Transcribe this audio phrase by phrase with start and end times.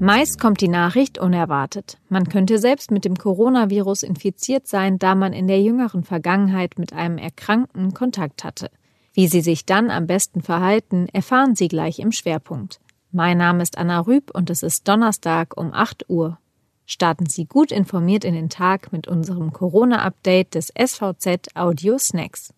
[0.00, 1.98] Meist kommt die Nachricht unerwartet.
[2.08, 6.92] Man könnte selbst mit dem Coronavirus infiziert sein, da man in der jüngeren Vergangenheit mit
[6.92, 8.70] einem Erkrankten Kontakt hatte.
[9.12, 12.78] Wie Sie sich dann am besten verhalten, erfahren Sie gleich im Schwerpunkt.
[13.10, 16.38] Mein Name ist Anna Rüb und es ist Donnerstag um 8 Uhr.
[16.86, 22.54] Starten Sie gut informiert in den Tag mit unserem Corona-Update des SVZ Audio Snacks.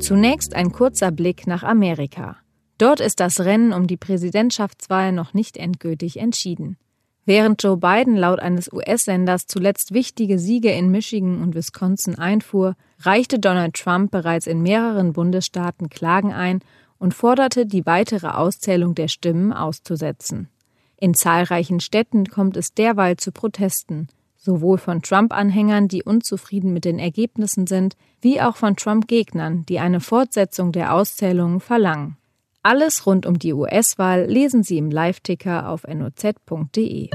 [0.00, 2.38] Zunächst ein kurzer Blick nach Amerika.
[2.78, 6.76] Dort ist das Rennen um die Präsidentschaftswahl noch nicht endgültig entschieden.
[7.24, 13.38] Während Joe Biden laut eines US-Senders zuletzt wichtige Siege in Michigan und Wisconsin einfuhr, reichte
[13.38, 16.60] Donald Trump bereits in mehreren Bundesstaaten Klagen ein
[16.98, 20.48] und forderte, die weitere Auszählung der Stimmen auszusetzen.
[20.96, 26.98] In zahlreichen Städten kommt es derweil zu Protesten, sowohl von Trump-Anhängern, die unzufrieden mit den
[26.98, 32.16] Ergebnissen sind, wie auch von Trump-Gegnern, die eine Fortsetzung der Auszählungen verlangen.
[32.62, 37.08] Alles rund um die US-Wahl lesen Sie im Live-Ticker auf noz.de.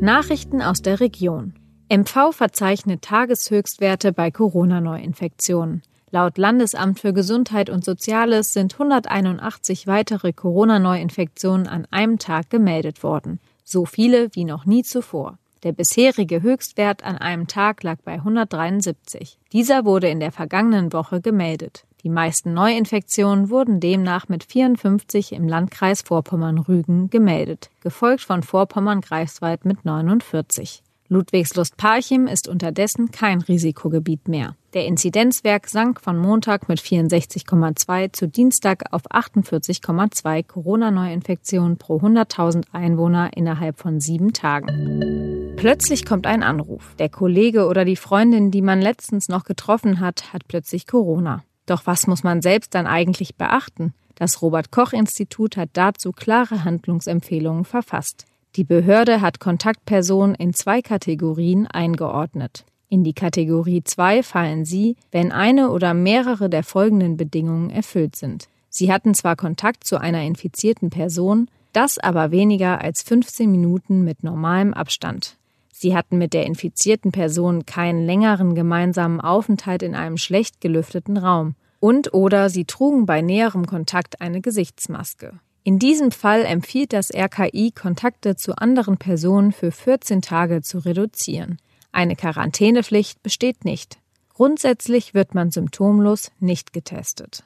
[0.00, 1.54] Nachrichten aus der Region.
[1.88, 5.82] MV verzeichnet Tageshöchstwerte bei Corona-Neuinfektionen.
[6.10, 13.38] Laut Landesamt für Gesundheit und Soziales sind 181 weitere Corona-Neuinfektionen an einem Tag gemeldet worden.
[13.62, 15.38] So viele wie noch nie zuvor.
[15.62, 19.38] Der bisherige Höchstwert an einem Tag lag bei 173.
[19.52, 21.84] Dieser wurde in der vergangenen Woche gemeldet.
[22.04, 29.84] Die meisten Neuinfektionen wurden demnach mit 54 im Landkreis Vorpommern-Rügen gemeldet, gefolgt von Vorpommern-Greifswald mit
[29.84, 30.82] 49.
[31.08, 34.56] Ludwigslust-Parchim ist unterdessen kein Risikogebiet mehr.
[34.74, 43.30] Der Inzidenzwerk sank von Montag mit 64,2 zu Dienstag auf 48,2 Corona-Neuinfektionen pro 100.000 Einwohner
[43.36, 45.54] innerhalb von sieben Tagen.
[45.56, 46.96] Plötzlich kommt ein Anruf.
[46.98, 51.44] Der Kollege oder die Freundin, die man letztens noch getroffen hat, hat plötzlich Corona.
[51.66, 53.94] Doch was muss man selbst dann eigentlich beachten?
[54.14, 58.26] Das Robert Koch Institut hat dazu klare Handlungsempfehlungen verfasst.
[58.56, 62.64] Die Behörde hat Kontaktpersonen in zwei Kategorien eingeordnet.
[62.90, 68.48] In die Kategorie 2 fallen sie, wenn eine oder mehrere der folgenden Bedingungen erfüllt sind.
[68.68, 74.22] Sie hatten zwar Kontakt zu einer infizierten Person, das aber weniger als 15 Minuten mit
[74.22, 75.38] normalem Abstand.
[75.82, 81.56] Sie hatten mit der infizierten Person keinen längeren gemeinsamen Aufenthalt in einem schlecht gelüfteten Raum
[81.80, 85.40] und oder sie trugen bei näherem Kontakt eine Gesichtsmaske.
[85.64, 91.58] In diesem Fall empfiehlt das RKI, Kontakte zu anderen Personen für 14 Tage zu reduzieren.
[91.90, 93.98] Eine Quarantänepflicht besteht nicht.
[94.34, 97.42] Grundsätzlich wird man symptomlos nicht getestet.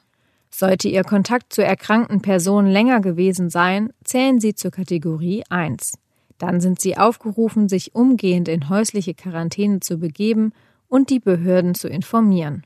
[0.51, 5.93] Sollte Ihr Kontakt zu erkrankten Personen länger gewesen sein, zählen Sie zur Kategorie 1.
[6.37, 10.53] Dann sind sie aufgerufen, sich umgehend in häusliche Quarantäne zu begeben
[10.87, 12.63] und die Behörden zu informieren.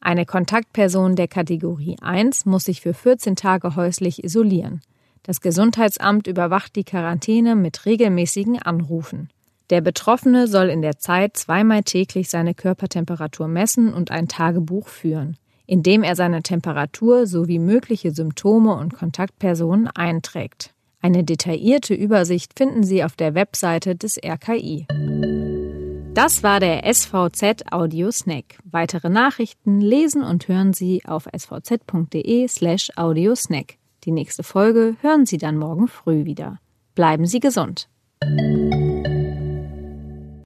[0.00, 4.80] Eine Kontaktperson der Kategorie 1 muss sich für 14 Tage häuslich isolieren.
[5.22, 9.28] Das Gesundheitsamt überwacht die Quarantäne mit regelmäßigen Anrufen.
[9.70, 15.36] Der Betroffene soll in der Zeit zweimal täglich seine Körpertemperatur messen und ein Tagebuch führen,
[15.66, 20.74] in dem er seine Temperatur sowie mögliche Symptome und Kontaktpersonen einträgt.
[21.02, 24.86] Eine detaillierte Übersicht finden Sie auf der Webseite des RKI.
[26.14, 28.58] Das war der SVZ Audio Snack.
[28.64, 33.78] Weitere Nachrichten lesen und hören Sie auf svz.de slash audiosnack.
[34.04, 36.60] Die nächste Folge hören Sie dann morgen früh wieder.
[36.94, 37.88] Bleiben Sie gesund.